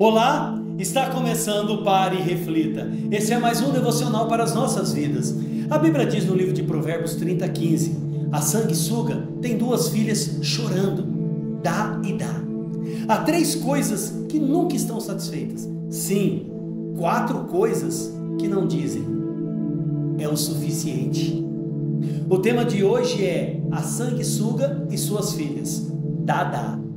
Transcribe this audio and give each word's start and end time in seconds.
Olá, 0.00 0.56
está 0.78 1.10
começando 1.10 1.70
o 1.70 1.82
Pare 1.82 2.18
e 2.18 2.22
Reflita. 2.22 2.88
Esse 3.10 3.32
é 3.32 3.38
mais 3.38 3.60
um 3.60 3.72
devocional 3.72 4.28
para 4.28 4.44
as 4.44 4.54
nossas 4.54 4.92
vidas. 4.92 5.34
A 5.68 5.76
Bíblia 5.76 6.06
diz 6.06 6.24
no 6.24 6.36
livro 6.36 6.52
de 6.52 6.62
Provérbios 6.62 7.16
30, 7.16 7.48
15: 7.48 7.98
A 8.30 8.40
sanguessuga 8.40 9.26
tem 9.42 9.58
duas 9.58 9.88
filhas 9.88 10.38
chorando, 10.40 11.02
dá 11.64 12.00
e 12.04 12.12
dá. 12.12 12.32
Há 13.08 13.24
três 13.24 13.56
coisas 13.56 14.24
que 14.28 14.38
nunca 14.38 14.76
estão 14.76 15.00
satisfeitas. 15.00 15.68
Sim, 15.90 16.46
quatro 16.96 17.40
coisas 17.46 18.14
que 18.38 18.46
não 18.46 18.68
dizem. 18.68 19.02
É 20.16 20.28
o 20.28 20.36
suficiente. 20.36 21.44
O 22.30 22.38
tema 22.38 22.64
de 22.64 22.84
hoje 22.84 23.26
é 23.26 23.60
a 23.72 23.82
sanguessuga 23.82 24.86
e 24.92 24.96
suas 24.96 25.32
filhas. 25.32 25.90
Dá, 26.24 26.44
dá. 26.44 26.87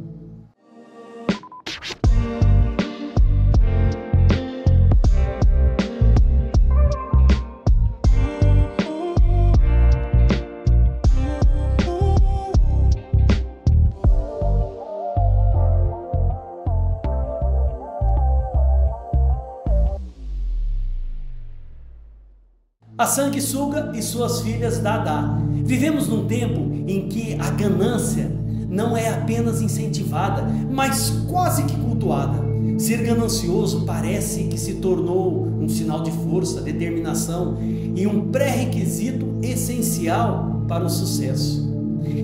A 23.02 23.08
sanguessuga 23.08 23.94
e 23.96 24.02
suas 24.04 24.42
filhas 24.42 24.78
Dadá. 24.78 25.36
Vivemos 25.64 26.08
num 26.08 26.28
tempo 26.28 26.60
em 26.88 27.10
que 27.10 27.34
a 27.40 27.50
ganância 27.50 28.32
não 28.70 28.96
é 28.96 29.10
apenas 29.10 29.60
incentivada, 29.60 30.44
mas 30.70 31.10
quase 31.28 31.64
que 31.64 31.76
cultuada. 31.78 32.38
Ser 32.78 33.02
ganancioso 33.02 33.86
parece 33.88 34.44
que 34.44 34.56
se 34.60 34.76
tornou 34.76 35.48
um 35.48 35.68
sinal 35.68 36.04
de 36.04 36.12
força, 36.12 36.62
determinação 36.62 37.58
e 37.96 38.06
um 38.06 38.30
pré-requisito 38.30 39.26
essencial 39.42 40.64
para 40.68 40.86
o 40.86 40.90
sucesso. 40.90 41.74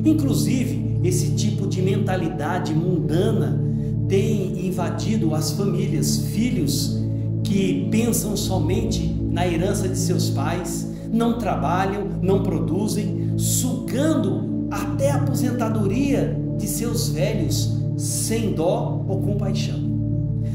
Inclusive, 0.05 0.99
esse 1.03 1.31
tipo 1.31 1.65
de 1.65 1.81
mentalidade 1.81 2.71
mundana 2.75 3.59
tem 4.07 4.67
invadido 4.67 5.33
as 5.33 5.53
famílias, 5.53 6.17
filhos 6.35 7.01
que 7.43 7.87
pensam 7.91 8.35
somente 8.35 9.07
na 9.31 9.47
herança 9.47 9.87
de 9.87 9.97
seus 9.97 10.29
pais, 10.29 10.87
não 11.11 11.37
trabalham, 11.37 12.07
não 12.21 12.43
produzem, 12.43 13.33
sugando 13.37 14.67
até 14.71 15.11
a 15.11 15.17
aposentadoria 15.17 16.37
de 16.57 16.67
seus 16.67 17.09
velhos 17.09 17.77
sem 17.97 18.53
dó 18.53 19.03
ou 19.07 19.21
compaixão. 19.21 19.79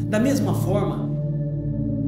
Da 0.08 0.19
mesma 0.19 0.55
forma, 0.55 1.08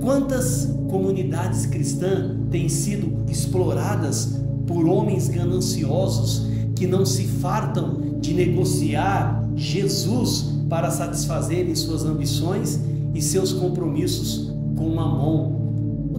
quantas 0.00 0.69
comunidades 0.89 1.67
cristãs 1.67 2.36
têm 2.50 2.69
sido 2.69 3.25
exploradas 3.30 4.41
por 4.67 4.86
homens 4.86 5.28
gananciosos 5.28 6.47
que 6.75 6.86
não 6.86 7.06
se 7.06 7.25
fartam 7.25 8.19
de 8.20 8.34
negociar 8.34 9.48
Jesus 9.56 10.50
para 10.69 10.91
satisfazerem 10.91 11.75
suas 11.75 12.05
ambições 12.05 12.80
e 13.14 13.22
seus 13.22 13.52
compromissos 13.52 14.53
com 14.77 14.89
Mamon, 14.89 15.55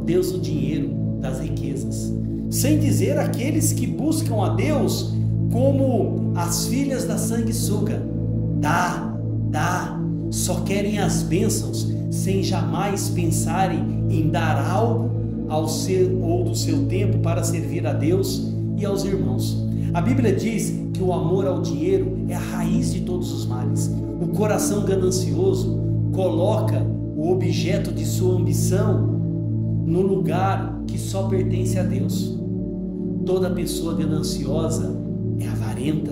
Deus 0.06 0.32
do 0.32 0.40
dinheiro, 0.40 0.92
das 1.20 1.40
riquezas. 1.40 2.14
Sem 2.50 2.80
dizer 2.80 3.18
aqueles 3.18 3.74
que 3.74 3.88
buscam 3.88 4.44
a 4.44 4.50
Deus 4.50 5.14
como 5.52 6.32
as 6.36 6.68
filhas 6.68 7.06
da 7.06 7.18
sanguessuga. 7.18 8.02
Dá, 8.60 9.18
dá, 9.50 10.00
só 10.30 10.62
querem 10.62 11.00
as 11.00 11.24
bênçãos 11.24 11.92
sem 12.12 12.44
jamais 12.44 13.10
pensarem 13.10 14.06
em 14.10 14.30
dar 14.30 14.70
algo 14.70 15.12
ao 15.50 15.68
ser 15.68 16.10
ou 16.22 16.44
do 16.44 16.56
seu 16.56 16.86
tempo 16.86 17.20
para 17.20 17.44
servir 17.44 17.86
a 17.86 17.94
Deus 17.94 18.54
e 18.78 18.86
aos 18.86 19.04
irmãos. 19.04 19.64
A 19.94 20.02
Bíblia 20.02 20.34
diz 20.34 20.74
que 20.94 21.02
o 21.02 21.12
amor 21.12 21.46
ao 21.46 21.62
dinheiro 21.62 22.18
é 22.30 22.36
a 22.36 22.40
raiz 22.40 22.94
de 22.94 23.02
todos 23.02 23.32
os 23.32 23.46
males. 23.46 23.92
O 24.22 24.28
coração 24.30 24.86
ganancioso 24.86 25.78
coloca 26.14 26.86
o 27.16 27.32
objeto 27.32 27.94
de 27.94 28.06
sua 28.06 28.36
ambição 28.36 29.08
no 29.86 30.02
lugar 30.02 30.84
que 30.86 31.00
só 31.00 31.28
pertence 31.28 31.80
a 31.80 31.84
Deus. 31.84 32.38
Toda 33.26 33.50
pessoa 33.52 33.96
gananciosa 33.96 35.02
é 35.40 35.48
avarenta, 35.48 36.12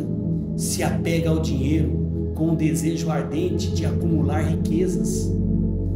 se 0.55 0.81
apega 0.81 1.29
ao 1.29 1.39
dinheiro 1.39 2.31
com 2.35 2.51
o 2.51 2.55
desejo 2.55 3.09
ardente 3.09 3.71
de 3.71 3.85
acumular 3.85 4.41
riquezas. 4.41 5.31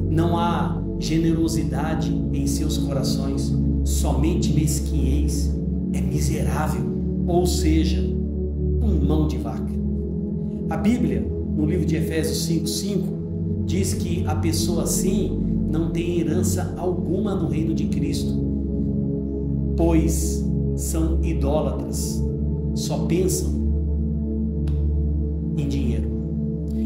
Não 0.10 0.38
há 0.38 0.84
generosidade 1.00 2.14
em 2.34 2.46
seus 2.46 2.78
corações, 2.78 3.54
somente 3.86 4.52
mesquinhez, 4.54 5.56
é 5.94 6.02
miserável, 6.02 6.82
ou 7.28 7.46
seja, 7.46 8.02
um 8.02 9.06
mão 9.06 9.28
de 9.28 9.38
vaca. 9.38 9.72
A 10.70 10.76
Bíblia, 10.76 11.26
no 11.56 11.66
livro 11.66 11.86
de 11.86 11.96
Efésios 11.96 12.46
5:5, 12.46 13.18
diz 13.68 13.94
que 13.94 14.26
a 14.26 14.34
pessoa 14.34 14.84
assim 14.84 15.38
não 15.70 15.92
tem 15.92 16.22
herança 16.22 16.74
alguma 16.78 17.36
no 17.36 17.50
reino 17.50 17.76
de 17.76 17.88
Cristo, 17.88 18.34
pois 19.76 20.44
são 20.78 21.20
idólatras, 21.22 22.24
só 22.74 23.06
pensam 23.06 23.54
em 25.58 25.68
dinheiro. 25.68 26.10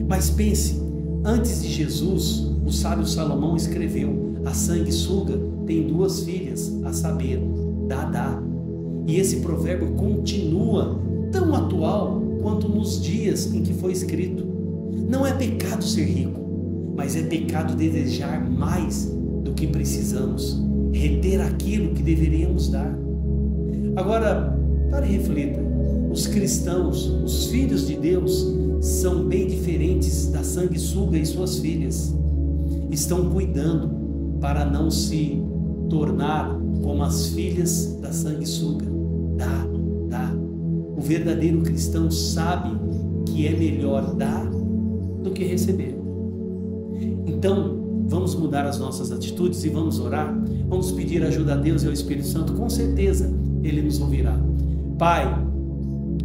Mas 0.09 0.29
pense, 0.31 0.81
antes 1.23 1.61
de 1.61 1.69
Jesus, 1.69 2.51
o 2.65 2.71
sábio 2.71 3.05
Salomão 3.05 3.55
escreveu: 3.55 4.33
a 4.43 4.53
sanguessuga 4.53 5.39
tem 5.67 5.87
duas 5.87 6.21
filhas, 6.23 6.73
a 6.83 6.91
saber, 6.91 7.39
Dadá. 7.87 8.41
E 9.05 9.17
esse 9.17 9.37
provérbio 9.37 9.91
continua 9.93 10.99
tão 11.31 11.53
atual 11.55 12.21
quanto 12.41 12.67
nos 12.67 13.01
dias 13.01 13.53
em 13.53 13.61
que 13.61 13.73
foi 13.73 13.91
escrito. 13.91 14.45
Não 15.07 15.25
é 15.25 15.33
pecado 15.33 15.83
ser 15.83 16.05
rico, 16.05 16.40
mas 16.95 17.15
é 17.15 17.23
pecado 17.23 17.75
desejar 17.75 18.49
mais 18.49 19.05
do 19.43 19.53
que 19.53 19.67
precisamos, 19.67 20.61
reter 20.91 21.41
aquilo 21.41 21.93
que 21.93 22.03
deveríamos 22.03 22.69
dar. 22.69 22.97
Agora, 23.95 24.57
para 24.89 25.05
reflita: 25.05 25.59
os 26.11 26.27
cristãos, 26.27 27.05
os 27.05 27.47
filhos 27.47 27.87
de 27.87 27.95
Deus, 27.95 28.53
são 28.81 29.25
bem 29.27 29.47
diferentes 29.47 30.27
da 30.27 30.43
sanguessuga 30.43 31.17
e 31.17 31.25
suas 31.25 31.59
filhas. 31.59 32.15
Estão 32.89 33.29
cuidando 33.29 33.89
para 34.39 34.65
não 34.65 34.89
se 34.89 35.41
tornar 35.89 36.59
como 36.81 37.03
as 37.03 37.27
filhas 37.27 37.97
da 38.01 38.11
sanguessuga. 38.11 38.85
Dá, 39.37 39.65
dá. 40.09 40.33
O 40.97 41.01
verdadeiro 41.01 41.61
cristão 41.61 42.09
sabe 42.11 42.75
que 43.27 43.47
é 43.47 43.55
melhor 43.55 44.15
dar 44.15 44.45
do 45.23 45.31
que 45.31 45.43
receber. 45.43 46.00
Então, 47.41 48.05
vamos 48.07 48.35
mudar 48.35 48.67
as 48.67 48.77
nossas 48.77 49.11
atitudes 49.11 49.63
e 49.63 49.69
vamos 49.69 49.99
orar. 49.99 50.31
Vamos 50.69 50.91
pedir 50.91 51.23
ajuda 51.23 51.55
a 51.55 51.57
Deus 51.57 51.81
e 51.81 51.87
ao 51.87 51.91
Espírito 51.91 52.27
Santo, 52.27 52.53
com 52.53 52.69
certeza 52.69 53.33
Ele 53.63 53.81
nos 53.81 53.99
ouvirá. 53.99 54.39
Pai, 54.99 55.43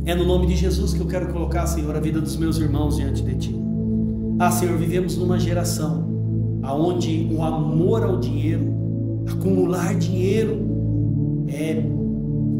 é 0.05 0.15
no 0.15 0.27
nome 0.27 0.47
de 0.47 0.55
Jesus 0.55 0.93
que 0.93 1.01
eu 1.01 1.07
quero 1.07 1.33
colocar, 1.33 1.67
Senhor, 1.67 1.97
a 1.97 2.01
vida 2.01 2.21
dos 2.21 2.37
meus 2.37 2.59
irmãos 2.59 2.99
diante 2.99 3.23
de 3.23 3.35
Ti. 3.35 3.57
Ah, 4.39 4.51
Senhor, 4.51 4.77
vivemos 4.77 5.17
numa 5.17 5.39
geração 5.39 6.07
aonde 6.63 7.31
o 7.33 7.43
amor 7.43 8.03
ao 8.03 8.21
dinheiro, 8.21 8.67
acumular 9.27 9.95
dinheiro, 9.95 10.67
é, 11.49 11.83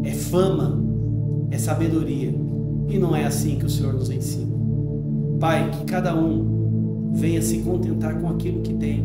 é 0.03 0.13
fama, 0.13 0.83
é 1.51 1.59
sabedoria. 1.59 2.33
E 2.89 2.97
não 2.97 3.15
é 3.15 3.23
assim 3.23 3.59
que 3.59 3.67
o 3.67 3.69
Senhor 3.69 3.93
nos 3.93 4.09
ensina. 4.09 4.51
Pai, 5.39 5.69
que 5.69 5.85
cada 5.85 6.15
um 6.19 6.57
venha 7.17 7.41
se 7.41 7.59
contentar 7.59 8.19
com 8.21 8.29
aquilo 8.29 8.61
que 8.61 8.73
tem 8.75 9.03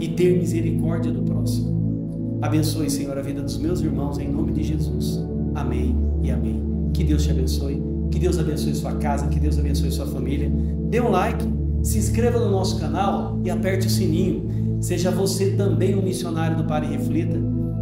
e 0.00 0.08
ter 0.08 0.38
misericórdia 0.38 1.10
do 1.10 1.22
próximo. 1.22 2.38
Abençoe, 2.42 2.88
Senhor, 2.88 3.18
a 3.18 3.22
vida 3.22 3.42
dos 3.42 3.58
meus 3.58 3.80
irmãos 3.80 4.18
em 4.18 4.30
nome 4.30 4.52
de 4.52 4.62
Jesus. 4.62 5.24
Amém 5.54 5.96
e 6.22 6.30
amém. 6.30 6.62
Que 6.92 7.02
Deus 7.02 7.24
te 7.24 7.30
abençoe, 7.30 7.82
que 8.10 8.18
Deus 8.18 8.38
abençoe 8.38 8.74
sua 8.74 8.94
casa, 8.96 9.26
que 9.26 9.40
Deus 9.40 9.58
abençoe 9.58 9.90
sua 9.90 10.06
família. 10.06 10.50
Dê 10.88 11.00
um 11.00 11.10
like, 11.10 11.44
se 11.82 11.98
inscreva 11.98 12.38
no 12.38 12.50
nosso 12.50 12.78
canal 12.78 13.40
e 13.42 13.50
aperte 13.50 13.86
o 13.86 13.90
sininho. 13.90 14.78
Seja 14.80 15.10
você 15.10 15.52
também 15.52 15.96
um 15.96 16.02
missionário 16.02 16.56
do 16.56 16.64
Pare 16.64 16.86
e 16.86 16.90
Reflita. 16.90 17.36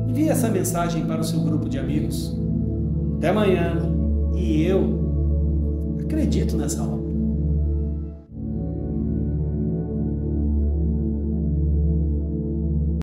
Envie 0.09 0.29
essa 0.29 0.49
mensagem 0.49 1.05
para 1.05 1.21
o 1.21 1.25
seu 1.25 1.41
grupo 1.41 1.69
de 1.69 1.79
amigos. 1.79 2.35
Até 3.19 3.29
amanhã. 3.29 3.75
E 4.35 4.63
eu 4.63 5.99
acredito 6.01 6.57
nessa 6.57 6.83
obra. 6.83 7.16